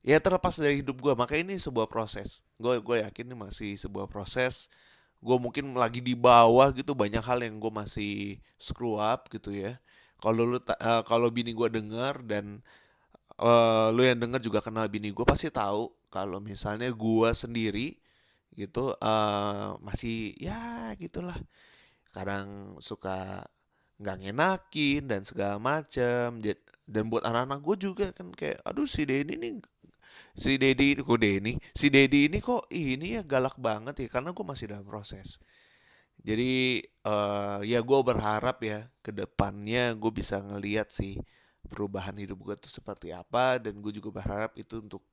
ya 0.07 0.19
terlepas 0.23 0.55
dari 0.59 0.81
hidup 0.83 0.99
gue 1.03 1.15
maka 1.19 1.35
ini 1.39 1.59
sebuah 1.59 1.91
proses. 1.91 2.47
Gue 2.61 2.79
gue 2.83 2.97
yakin 3.05 3.25
ini 3.33 3.37
masih 3.39 3.75
sebuah 3.79 4.07
proses. 4.11 4.71
Gue 5.19 5.37
mungkin 5.43 5.75
lagi 5.75 5.99
di 5.99 6.15
bawah 6.15 6.71
gitu 6.75 6.95
banyak 6.95 7.23
hal 7.23 7.43
yang 7.43 7.59
gue 7.59 7.73
masih 7.73 8.39
screw 8.59 8.99
up 8.99 9.27
gitu 9.33 9.51
ya. 9.51 9.79
Kalau 10.23 10.47
lu 10.47 10.59
uh, 10.59 11.03
kalau 11.07 11.31
bini 11.31 11.55
gue 11.55 11.69
denger 11.71 12.23
dan 12.27 12.63
uh, 13.39 13.91
lu 13.95 14.03
yang 14.07 14.19
denger 14.19 14.43
juga 14.43 14.61
kenal 14.63 14.87
bini 14.91 15.11
gue 15.15 15.27
pasti 15.27 15.51
tahu 15.51 15.91
kalau 16.09 16.41
misalnya 16.41 16.89
gua 16.97 17.37
sendiri 17.37 18.01
gitu 18.57 18.97
uh, 18.99 19.79
masih 19.85 20.35
ya 20.41 20.93
gitulah. 20.99 21.37
Kadang 22.17 22.79
suka 22.83 23.47
nggak 24.03 24.17
ngenakin 24.25 25.03
dan 25.11 25.23
segala 25.27 25.59
macam 25.59 26.39
dan 26.89 27.05
buat 27.13 27.23
anak-anak 27.27 27.61
gue 27.61 27.77
juga 27.91 28.07
kan 28.17 28.33
kayak 28.33 28.63
aduh 28.65 28.89
si 28.89 29.05
Denny 29.05 29.37
ini 29.37 29.61
si 30.37 30.57
Dedi 30.57 30.99
kok 30.99 31.19
Denny 31.21 31.59
si 31.75 31.93
Dedi 31.93 32.31
ini 32.31 32.39
kok 32.39 32.69
ini 32.73 33.19
ya 33.19 33.23
galak 33.27 33.57
banget 33.59 34.07
ya 34.07 34.09
karena 34.09 34.31
gue 34.33 34.45
masih 34.47 34.71
dalam 34.71 34.87
proses 34.87 35.43
jadi 36.19 36.83
uh, 37.07 37.63
ya 37.63 37.79
gue 37.81 37.99
berharap 38.03 38.59
ya 38.67 38.83
ke 39.07 39.15
depannya 39.15 39.95
gue 39.95 40.11
bisa 40.11 40.43
ngeliat 40.43 40.91
sih 40.91 41.15
perubahan 41.69 42.17
hidup 42.17 42.41
gue 42.43 42.55
tuh 42.59 42.73
seperti 42.73 43.13
apa 43.15 43.61
dan 43.63 43.79
gue 43.79 43.93
juga 43.95 44.23
berharap 44.23 44.57
itu 44.59 44.81
untuk 44.83 45.05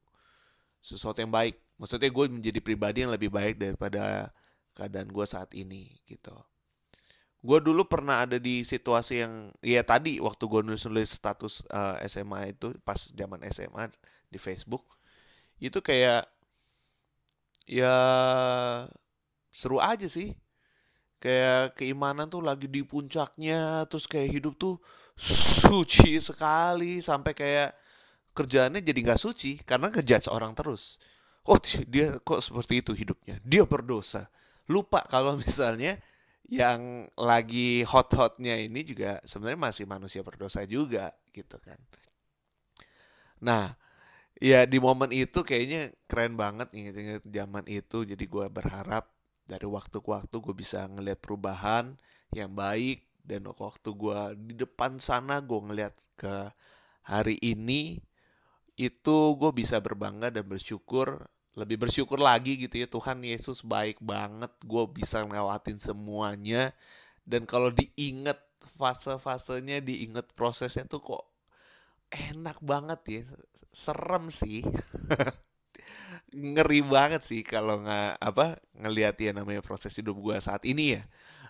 sesuatu 0.85 1.17
yang 1.17 1.33
baik. 1.33 1.57
Maksudnya 1.81 2.13
gue 2.13 2.25
menjadi 2.29 2.59
pribadi 2.61 3.01
yang 3.01 3.13
lebih 3.13 3.33
baik 3.33 3.57
daripada 3.57 4.29
keadaan 4.77 5.09
gue 5.09 5.25
saat 5.25 5.49
ini 5.57 5.89
gitu. 6.05 6.33
Gue 7.45 7.61
dulu 7.61 7.85
pernah 7.85 8.25
ada 8.25 8.41
di 8.41 8.65
situasi 8.65 9.21
yang 9.21 9.53
ya 9.61 9.85
tadi 9.85 10.17
waktu 10.17 10.43
gue 10.49 10.61
nulis-nulis 10.65 11.13
status 11.13 11.61
uh, 11.69 12.01
eh, 12.01 12.09
SMA 12.09 12.57
itu 12.57 12.73
pas 12.81 12.97
zaman 12.97 13.45
SMA 13.53 13.93
di 14.33 14.41
Facebook 14.41 14.81
itu 15.61 15.77
kayak 15.79 16.25
ya 17.69 17.95
seru 19.53 19.77
aja 19.77 20.09
sih 20.09 20.33
kayak 21.21 21.77
keimanan 21.77 22.27
tuh 22.27 22.41
lagi 22.41 22.65
di 22.65 22.81
puncaknya 22.81 23.85
terus 23.89 24.09
kayak 24.09 24.41
hidup 24.41 24.53
tuh 24.57 24.81
suci 25.15 26.19
sekali 26.19 26.99
sampai 26.99 27.31
kayak 27.31 27.69
kerjaannya 28.35 28.83
jadi 28.83 28.99
nggak 29.05 29.21
suci 29.21 29.63
karena 29.63 29.87
ngejudge 29.89 30.27
orang 30.27 30.53
terus. 30.53 30.99
Oh 31.47 31.55
dia 31.87 32.19
kok 32.19 32.43
seperti 32.43 32.83
itu 32.83 32.91
hidupnya. 32.91 33.39
Dia 33.47 33.63
berdosa. 33.63 34.27
Lupa 34.67 35.05
kalau 35.07 35.39
misalnya 35.45 35.95
yang 36.45 37.09
lagi 37.17 37.81
hot-hotnya 37.81 38.61
ini 38.61 38.85
juga 38.85 39.17
sebenarnya 39.25 39.61
masih 39.61 39.85
manusia 39.89 40.21
berdosa 40.21 40.61
juga 40.69 41.09
gitu 41.33 41.57
kan. 41.57 41.77
Nah, 43.41 43.73
ya 44.37 44.69
di 44.69 44.77
momen 44.77 45.09
itu 45.09 45.41
kayaknya 45.41 45.89
keren 46.05 46.37
banget 46.37 46.69
inget-inget 46.77 47.25
zaman 47.25 47.65
itu. 47.65 48.05
Jadi 48.05 48.25
gue 48.29 48.45
berharap 48.53 49.09
dari 49.45 49.65
waktu 49.69 49.97
ke 50.01 50.09
waktu 50.09 50.35
gue 50.41 50.55
bisa 50.57 50.85
ngeliat 50.89 51.17
perubahan 51.21 51.97
yang 52.33 52.53
baik 52.53 53.05
dan 53.25 53.45
waktu 53.49 53.89
gue 53.93 54.19
di 54.37 54.53
depan 54.53 55.01
sana 55.01 55.41
gue 55.41 55.59
ngeliat 55.61 55.93
ke 56.17 56.35
hari 57.05 57.37
ini 57.41 58.01
itu 58.75 59.17
gue 59.39 59.51
bisa 59.55 59.79
berbangga 59.79 60.29
dan 60.29 60.45
bersyukur 60.45 61.25
lebih 61.55 61.87
bersyukur 61.87 62.19
lagi 62.19 62.59
gitu 62.59 62.75
ya 62.83 62.87
Tuhan 62.91 63.23
Yesus 63.23 63.63
baik 63.63 64.03
banget 64.03 64.51
gue 64.67 64.83
bisa 64.91 65.23
ngelewatin 65.23 65.79
semuanya. 65.79 66.75
Dan 67.25 67.47
kalau 67.47 67.71
diinget 67.71 68.37
fase-fasenya 68.77 69.81
diinget 69.81 70.27
prosesnya 70.35 70.85
tuh 70.85 71.01
kok 71.01 71.23
enak 72.11 72.59
banget 72.59 72.99
ya 73.07 73.23
serem 73.71 74.27
sih. 74.27 74.61
Ngeri 76.35 76.83
banget 76.83 77.23
sih 77.23 77.41
kalau 77.47 77.79
nggak 77.79 78.19
apa 78.19 78.59
ngelihat 78.75 79.15
ya 79.23 79.31
namanya 79.31 79.63
proses 79.63 79.95
hidup 79.95 80.19
gue 80.19 80.35
saat 80.43 80.67
ini 80.67 80.99
ya. 80.99 81.03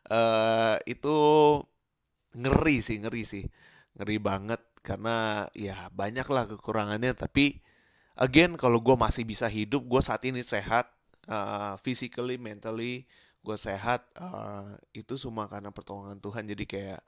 Uh, 0.06 0.78
itu 0.86 1.18
ngeri 2.38 2.78
sih 2.78 3.02
ngeri 3.02 3.24
sih. 3.26 3.44
Ngeri 3.98 4.22
banget 4.22 4.62
karena 4.86 5.50
ya 5.58 5.90
banyak 5.90 6.30
lah 6.30 6.46
kekurangannya 6.46 7.18
tapi 7.18 7.66
again 8.16 8.56
kalau 8.56 8.80
gue 8.80 8.96
masih 8.96 9.28
bisa 9.28 9.48
hidup 9.48 9.84
gue 9.84 10.02
saat 10.04 10.24
ini 10.24 10.40
sehat 10.40 10.88
uh, 11.28 11.76
physically 11.80 12.40
mentally 12.40 13.04
gue 13.46 13.58
sehat 13.60 14.02
uh, 14.18 14.66
itu 14.96 15.20
semua 15.20 15.46
karena 15.46 15.70
pertolongan 15.70 16.18
Tuhan 16.18 16.50
jadi 16.50 16.66
kayak 16.66 17.02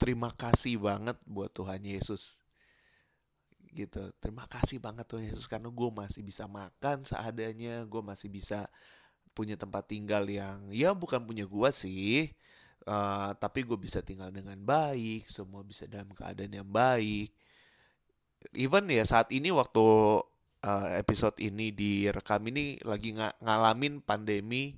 terima 0.00 0.32
kasih 0.32 0.80
banget 0.80 1.18
buat 1.28 1.52
Tuhan 1.52 1.82
Yesus 1.84 2.40
gitu 3.76 4.00
terima 4.24 4.48
kasih 4.48 4.80
banget 4.80 5.04
Tuhan 5.04 5.28
Yesus 5.28 5.50
karena 5.52 5.68
gue 5.68 5.90
masih 5.92 6.24
bisa 6.24 6.48
makan 6.48 7.04
seadanya 7.04 7.84
gue 7.84 8.00
masih 8.00 8.32
bisa 8.32 8.70
punya 9.36 9.60
tempat 9.60 9.84
tinggal 9.84 10.24
yang 10.24 10.64
ya 10.72 10.96
bukan 10.96 11.28
punya 11.28 11.44
gue 11.44 11.70
sih 11.74 12.32
Uh, 12.86 13.34
tapi 13.42 13.66
gue 13.66 13.74
bisa 13.74 13.98
tinggal 13.98 14.30
dengan 14.30 14.54
baik, 14.62 15.26
semua 15.26 15.66
bisa 15.66 15.90
dalam 15.90 16.06
keadaan 16.14 16.54
yang 16.54 16.70
baik. 16.70 17.34
Even 18.54 18.86
ya 18.86 19.02
saat 19.02 19.34
ini 19.34 19.50
waktu 19.50 19.82
uh, 20.66 20.98
episode 20.98 21.38
ini 21.38 21.70
direkam 21.70 22.42
ini 22.50 22.82
lagi 22.82 23.14
ng 23.14 23.46
ngalamin 23.46 24.02
pandemi 24.02 24.74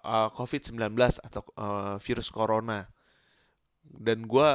uh, 0.00 0.32
COVID-19 0.32 0.96
atau 1.20 1.42
uh, 1.60 1.96
virus 2.00 2.32
corona. 2.32 2.88
Dan 3.84 4.24
gue 4.24 4.48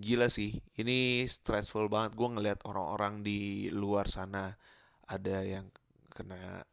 gila 0.00 0.32
sih, 0.32 0.56
ini 0.80 1.28
stressful 1.28 1.92
banget. 1.92 2.16
Gue 2.16 2.32
ngeliat 2.32 2.64
orang-orang 2.64 3.20
di 3.20 3.68
luar 3.68 4.08
sana 4.08 4.56
ada 5.04 5.44
yang 5.44 5.68
kena 6.08 6.64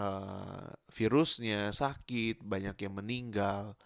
uh, 0.00 0.72
virusnya 0.88 1.68
sakit, 1.76 2.40
banyak 2.40 2.76
yang 2.80 2.96
meninggal 2.96 3.76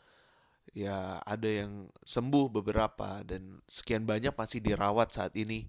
ya 0.71 1.19
ada 1.27 1.51
yang 1.51 1.91
sembuh 2.07 2.55
beberapa 2.55 3.27
dan 3.27 3.59
sekian 3.67 4.07
banyak 4.07 4.31
masih 4.39 4.63
dirawat 4.63 5.11
saat 5.11 5.35
ini 5.35 5.67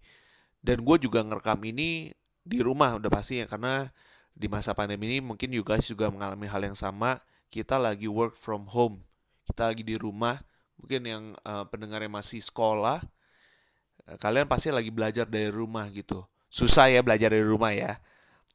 dan 0.62 0.86
gue 0.86 0.98
juga 1.02 1.26
ngerekam 1.26 1.58
ini 1.66 2.14
di 2.42 2.60
rumah 2.64 2.98
udah 2.98 3.12
pasti 3.14 3.42
ya 3.42 3.46
karena 3.46 3.90
di 4.34 4.48
masa 4.48 4.74
pandemi 4.74 5.12
ini 5.12 5.20
mungkin 5.22 5.52
you 5.54 5.62
guys 5.62 5.86
juga 5.86 6.10
mengalami 6.10 6.48
hal 6.50 6.62
yang 6.66 6.78
sama. 6.78 7.20
Kita 7.52 7.76
lagi 7.76 8.08
work 8.08 8.40
from 8.40 8.64
home. 8.64 9.04
Kita 9.46 9.70
lagi 9.70 9.84
di 9.84 10.00
rumah 10.00 10.40
mungkin 10.80 11.02
yang 11.06 11.24
uh, 11.46 11.68
pendengarnya 11.70 12.10
masih 12.10 12.42
sekolah 12.42 13.04
kalian 14.18 14.50
pasti 14.50 14.74
lagi 14.74 14.90
belajar 14.90 15.30
dari 15.30 15.54
rumah 15.54 15.88
gitu. 15.94 16.26
Susah 16.52 16.92
ya 16.92 17.00
belajar 17.06 17.32
dari 17.32 17.46
rumah 17.46 17.72
ya. 17.72 17.96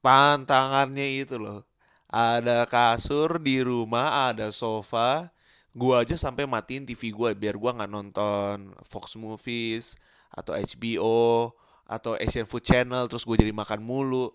Tantangannya 0.05 1.23
itu 1.23 1.41
loh. 1.41 1.65
Ada 2.11 2.69
kasur 2.69 3.43
di 3.43 3.63
rumah 3.65 4.31
ada 4.31 4.55
sofa 4.55 5.31
gua 5.77 6.07
aja 6.07 6.17
sampai 6.17 6.49
matiin 6.49 6.87
TV 6.89 7.13
gua 7.13 7.35
biar 7.37 7.59
gua 7.59 7.75
nggak 7.77 7.91
nonton 7.91 8.73
Fox 8.87 9.19
Movies 9.19 9.99
atau 10.33 10.55
HBO 10.55 11.53
atau 11.87 12.19
Asian 12.19 12.45
Food 12.45 12.67
Channel 12.67 13.07
terus 13.07 13.23
gue 13.23 13.39
jadi 13.39 13.55
makan 13.55 13.81
mulu. 13.83 14.35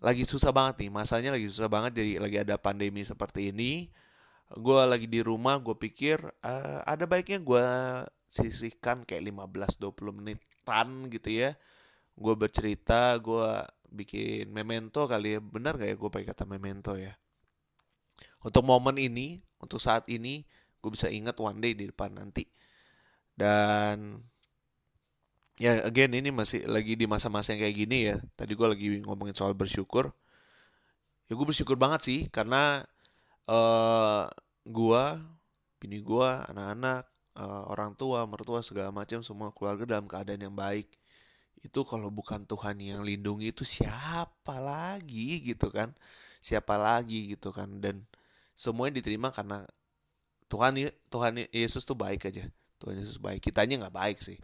Lagi 0.00 0.24
susah 0.24 0.52
banget 0.52 0.86
nih 0.86 0.90
masanya 0.92 1.36
lagi 1.36 1.48
susah 1.48 1.68
banget 1.68 2.00
jadi 2.00 2.12
lagi 2.20 2.36
ada 2.40 2.56
pandemi 2.60 3.04
seperti 3.04 3.52
ini. 3.52 3.88
Gue 4.52 4.80
lagi 4.84 5.08
di 5.08 5.20
rumah 5.24 5.60
gue 5.60 5.76
pikir 5.76 6.20
uh, 6.24 6.80
ada 6.84 7.04
baiknya 7.08 7.40
gue 7.40 7.66
sisihkan 8.30 9.04
kayak 9.04 9.26
15-20 9.28 10.16
menitan 10.16 10.88
gitu 11.08 11.28
ya. 11.32 11.50
Gue 12.16 12.34
bercerita 12.36 13.16
gue 13.20 13.64
bikin 13.92 14.52
memento 14.52 15.04
kali 15.08 15.36
ya. 15.36 15.40
Benar 15.40 15.80
gak 15.80 15.88
ya 15.88 15.96
gue 15.96 16.10
pakai 16.12 16.28
kata 16.28 16.44
memento 16.48 16.96
ya? 16.96 17.12
Untuk 18.40 18.64
momen 18.64 18.96
ini 18.96 19.40
untuk 19.60 19.80
saat 19.80 20.08
ini 20.08 20.44
gue 20.80 20.90
bisa 20.92 21.12
ingat 21.12 21.36
one 21.40 21.60
day 21.60 21.76
di 21.76 21.88
depan 21.88 22.16
nanti. 22.16 22.48
Dan 23.36 24.20
ya 25.60 25.84
again 25.84 26.16
ini 26.16 26.32
masih 26.32 26.64
lagi 26.64 26.96
di 26.96 27.04
masa-masa 27.04 27.52
yang 27.52 27.68
kayak 27.68 27.76
gini 27.76 27.98
ya. 28.08 28.16
Tadi 28.32 28.56
gue 28.56 28.64
lagi 28.64 28.86
ngomongin 29.04 29.36
soal 29.36 29.52
bersyukur. 29.52 30.08
Ya 31.28 31.36
gue 31.36 31.46
bersyukur 31.46 31.76
banget 31.76 32.00
sih 32.00 32.20
karena 32.32 32.80
uh, 33.44 34.24
gue 34.64 35.04
bini 35.76 36.00
gue 36.00 36.28
anak-anak 36.48 37.04
uh, 37.36 37.68
orang 37.68 37.92
tua 37.92 38.24
mertua 38.24 38.64
segala 38.64 38.88
macam 38.88 39.20
semua 39.20 39.52
keluarga 39.52 39.84
dalam 39.84 40.08
keadaan 40.08 40.40
yang 40.40 40.56
baik. 40.56 40.88
Itu 41.60 41.84
kalau 41.84 42.08
bukan 42.08 42.48
Tuhan 42.48 42.80
yang 42.80 43.04
lindungi 43.04 43.52
itu 43.52 43.68
siapa 43.68 44.56
lagi 44.64 45.44
gitu 45.44 45.68
kan? 45.68 45.92
Siapa 46.40 46.80
lagi 46.80 47.36
gitu 47.36 47.52
kan? 47.52 47.84
Dan 47.84 48.08
semuanya 48.56 49.04
diterima 49.04 49.28
karena 49.28 49.68
Tuhan 50.48 50.72
Tuhan 51.12 51.32
Yesus 51.52 51.84
tuh 51.84 52.00
baik 52.00 52.32
aja. 52.32 52.48
Tuhan 52.80 52.96
Yesus 52.96 53.20
baik. 53.20 53.44
Kitanya 53.44 53.76
nggak 53.84 53.92
baik 53.92 54.18
sih 54.24 54.40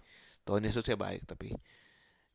Tuhan 0.47 0.63
Yesus 0.65 0.87
ya 0.87 0.97
baik 0.97 1.27
tapi. 1.27 1.53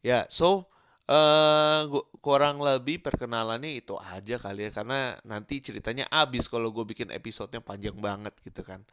Ya 0.04 0.28
so 0.28 0.68
uh, 1.08 1.82
kurang 2.22 2.60
lebih 2.62 3.02
perkenalannya 3.02 3.72
itu 3.82 3.96
aja 3.98 4.36
kali 4.38 4.70
ya 4.70 4.72
karena 4.76 5.16
nanti 5.26 5.64
ceritanya 5.64 6.06
abis 6.12 6.52
kalau 6.52 6.70
gue 6.76 6.86
bikin 6.86 7.10
episodenya 7.16 7.64
panjang 7.64 7.98
banget 7.98 8.36
gitu 8.46 8.62
kan. 8.68 8.84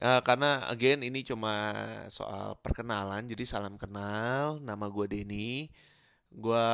Uh, 0.00 0.20
karena 0.24 0.66
again 0.72 1.04
ini 1.04 1.22
cuma 1.22 1.74
soal 2.08 2.58
perkenalan 2.64 3.28
jadi 3.28 3.44
salam 3.44 3.76
kenal 3.80 4.60
nama 4.62 4.86
gue 4.92 5.06
Denny. 5.08 5.68
Gue 6.32 6.68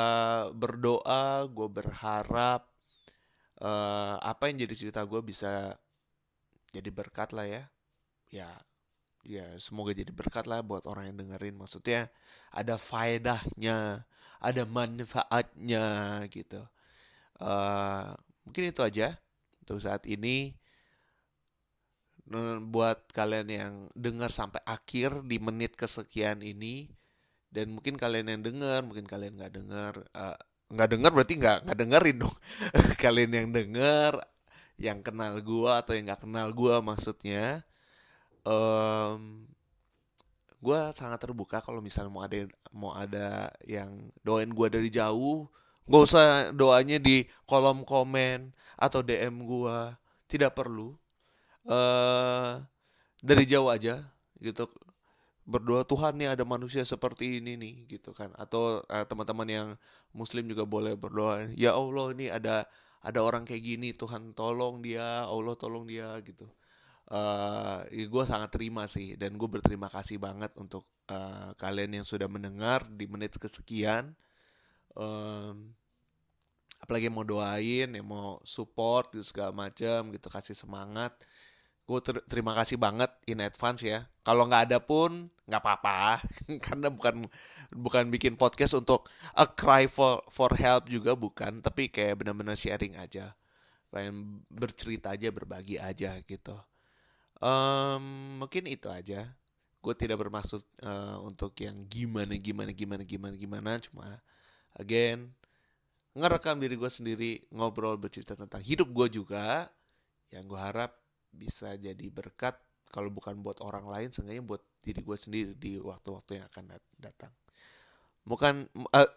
berdoa 0.54 1.46
gue 1.50 1.68
berharap 1.70 2.62
uh, 3.62 4.16
apa 4.22 4.50
yang 4.50 4.62
jadi 4.66 4.74
cerita 4.74 5.02
gue 5.06 5.20
bisa 5.22 5.74
jadi 6.74 6.90
berkat 6.94 7.34
lah 7.34 7.46
ya. 7.46 7.62
Ya 8.28 8.48
ya 9.28 9.44
semoga 9.60 9.92
jadi 9.92 10.08
berkat 10.08 10.48
lah 10.48 10.64
buat 10.64 10.88
orang 10.88 11.12
yang 11.12 11.16
dengerin. 11.20 11.60
Maksudnya 11.60 12.08
ada 12.48 12.80
faedahnya 12.80 14.00
ada 14.40 14.62
manfaatnya 14.64 15.84
gitu. 16.32 16.64
Uh, 17.36 18.08
mungkin 18.48 18.72
itu 18.72 18.80
aja 18.80 19.12
untuk 19.62 19.84
saat 19.84 20.08
ini. 20.08 20.56
Buat 22.72 23.08
kalian 23.16 23.48
yang 23.48 23.74
dengar 23.96 24.28
sampai 24.28 24.60
akhir 24.68 25.24
di 25.24 25.40
menit 25.40 25.80
kesekian 25.80 26.44
ini 26.44 26.92
dan 27.48 27.72
mungkin 27.72 27.96
kalian 27.96 28.28
yang 28.28 28.42
dengar 28.44 28.84
mungkin 28.84 29.08
kalian 29.08 29.40
nggak 29.40 29.52
dengar 29.56 30.04
uh, 30.12 30.36
nggak 30.68 30.88
dengar 30.92 31.10
berarti 31.16 31.34
nggak 31.40 31.58
nggak 31.64 31.78
dengerin 31.80 32.16
dong. 32.20 32.36
Kalian 33.04 33.32
yang 33.32 33.48
dengar 33.56 34.12
yang 34.76 35.00
kenal 35.00 35.40
gua 35.40 35.80
atau 35.80 35.96
yang 35.96 36.12
nggak 36.12 36.28
kenal 36.28 36.52
gua 36.52 36.84
maksudnya 36.84 37.64
um, 38.46 39.46
gue 40.58 40.78
sangat 40.94 41.22
terbuka 41.22 41.62
kalau 41.62 41.78
misalnya 41.78 42.10
mau 42.10 42.22
ada 42.26 42.38
mau 42.74 42.92
ada 42.94 43.50
yang 43.62 44.10
doain 44.26 44.50
gue 44.50 44.68
dari 44.68 44.90
jauh 44.90 45.46
gak 45.88 46.02
usah 46.04 46.26
doanya 46.52 47.00
di 47.00 47.24
kolom 47.48 47.86
komen 47.86 48.52
atau 48.76 49.00
DM 49.00 49.42
gue 49.48 49.78
tidak 50.28 50.52
perlu. 50.54 50.94
Uh, 51.68 52.60
dari 53.24 53.44
jauh 53.48 53.68
aja 53.72 53.98
gitu. 54.40 54.68
Berdoa 55.48 55.84
Tuhan 55.88 56.20
nih 56.20 56.36
ada 56.36 56.44
manusia 56.44 56.84
seperti 56.84 57.40
ini 57.40 57.56
nih 57.56 57.74
gitu 57.88 58.12
kan. 58.12 58.30
Atau 58.36 58.84
uh, 58.84 59.04
teman-teman 59.08 59.48
yang 59.48 59.68
muslim 60.12 60.44
juga 60.48 60.64
boleh 60.64 60.96
berdoa 60.96 61.48
ya 61.56 61.76
Allah 61.76 62.12
ini 62.16 62.26
ada 62.32 62.64
ada 63.04 63.20
orang 63.22 63.44
kayak 63.44 63.62
gini 63.62 63.88
Tuhan 63.94 64.32
tolong 64.34 64.80
dia 64.82 65.24
Allah 65.28 65.54
tolong 65.54 65.84
dia 65.86 66.16
gitu 66.24 66.48
uh, 67.08 67.80
ya 67.88 68.06
gue 68.08 68.24
sangat 68.28 68.50
terima 68.52 68.84
sih 68.84 69.16
dan 69.16 69.36
gue 69.40 69.48
berterima 69.48 69.88
kasih 69.88 70.20
banget 70.20 70.52
untuk 70.60 70.84
uh, 71.08 71.56
kalian 71.56 72.00
yang 72.00 72.06
sudah 72.06 72.28
mendengar 72.28 72.84
di 72.88 73.08
menit 73.08 73.36
kesekian. 73.36 74.12
Um, 74.98 75.72
apalagi 76.78 77.10
mau 77.10 77.26
doain 77.26 77.90
ya 77.90 78.02
mau 78.04 78.38
support 78.46 79.12
gitu 79.14 79.24
segala 79.24 79.52
macam 79.56 80.12
gitu 80.12 80.28
kasih 80.28 80.56
semangat. 80.56 81.12
Gue 81.88 82.04
ter 82.04 82.20
terima 82.28 82.52
kasih 82.52 82.76
banget 82.76 83.08
in 83.24 83.40
advance 83.40 83.80
ya. 83.80 84.04
Kalau 84.20 84.44
nggak 84.44 84.72
ada 84.72 84.78
pun 84.84 85.24
nggak 85.48 85.62
apa-apa. 85.64 86.20
Karena 86.66 86.92
bukan 86.92 87.24
bukan 87.72 88.04
bikin 88.12 88.36
podcast 88.36 88.76
untuk 88.76 89.08
a 89.32 89.48
cry 89.48 89.88
for 89.88 90.20
for 90.28 90.52
help 90.52 90.92
juga 90.92 91.16
bukan 91.16 91.64
tapi 91.64 91.88
kayak 91.88 92.20
benar-benar 92.20 92.56
sharing 92.60 93.00
aja. 93.00 93.32
Pengen 93.88 94.44
bercerita 94.52 95.16
aja 95.16 95.32
berbagi 95.32 95.80
aja 95.80 96.12
gitu 96.28 96.52
um, 97.42 98.02
mungkin 98.42 98.66
itu 98.70 98.86
aja. 98.90 99.24
Gue 99.78 99.94
tidak 99.94 100.18
bermaksud 100.20 100.60
uh, 100.82 101.22
untuk 101.22 101.54
yang 101.62 101.86
gimana 101.86 102.34
gimana 102.36 102.74
gimana 102.74 103.02
gimana 103.06 103.34
gimana. 103.38 103.70
Cuma 103.78 104.06
again 104.76 105.30
ngerekam 106.18 106.58
diri 106.58 106.74
gue 106.74 106.90
sendiri 106.90 107.30
ngobrol 107.54 107.94
bercerita 107.94 108.34
tentang 108.34 108.62
hidup 108.62 108.90
gue 108.90 109.22
juga. 109.22 109.70
Yang 110.34 110.44
gue 110.50 110.60
harap 110.60 110.92
bisa 111.32 111.78
jadi 111.78 112.06
berkat 112.10 112.58
kalau 112.88 113.12
bukan 113.12 113.38
buat 113.44 113.60
orang 113.60 113.84
lain 113.84 114.08
seenggaknya 114.10 114.44
buat 114.44 114.62
diri 114.80 115.00
gue 115.04 115.16
sendiri 115.16 115.52
di 115.56 115.76
waktu-waktu 115.78 116.40
yang 116.40 116.46
akan 116.48 116.64
datang. 116.98 117.32
Bukan 118.28 118.68
uh, 118.92 119.08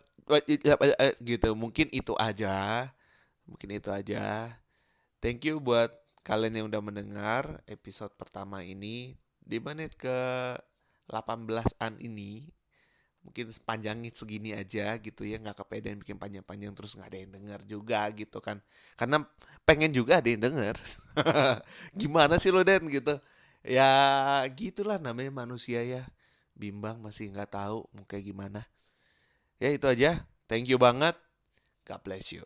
gitu. 1.24 1.50
Mungkin 1.58 1.92
itu 1.92 2.14
aja. 2.16 2.88
Mungkin 3.50 3.70
itu 3.76 3.90
aja. 3.92 4.48
Thank 5.20 5.46
you 5.46 5.60
buat 5.60 5.92
kalian 6.22 6.54
yang 6.62 6.66
udah 6.70 6.82
mendengar 6.86 7.44
episode 7.66 8.14
pertama 8.14 8.62
ini 8.62 9.18
di 9.42 9.58
menit 9.58 9.98
ke 9.98 10.18
18-an 11.10 11.98
ini 11.98 12.46
mungkin 13.22 13.54
sepanjangnya 13.54 14.10
segini 14.14 14.50
aja 14.58 14.98
gitu 14.98 15.22
ya 15.30 15.38
nggak 15.38 15.62
kepedean 15.62 16.02
bikin 16.02 16.18
panjang-panjang 16.18 16.74
terus 16.74 16.98
nggak 16.98 17.10
ada 17.14 17.20
yang 17.22 17.32
denger 17.34 17.60
juga 17.70 18.02
gitu 18.18 18.42
kan. 18.42 18.58
Karena 18.98 19.22
pengen 19.66 19.94
juga 19.94 20.22
ada 20.22 20.30
yang 20.30 20.42
denger. 20.42 20.76
Gimana 22.02 22.42
sih 22.42 22.50
lo 22.50 22.66
Den 22.66 22.90
gitu? 22.90 23.14
Ya 23.62 24.42
gitulah 24.58 24.98
namanya 24.98 25.30
manusia 25.30 25.86
ya. 25.86 26.02
Bimbang 26.58 27.02
masih 27.02 27.30
nggak 27.30 27.54
tahu 27.54 27.86
mau 27.94 28.06
kayak 28.10 28.26
gimana. 28.34 28.66
Ya 29.62 29.70
itu 29.70 29.86
aja. 29.86 30.18
Thank 30.50 30.70
you 30.70 30.82
banget. 30.82 31.14
God 31.86 32.02
bless 32.02 32.34
you 32.34 32.46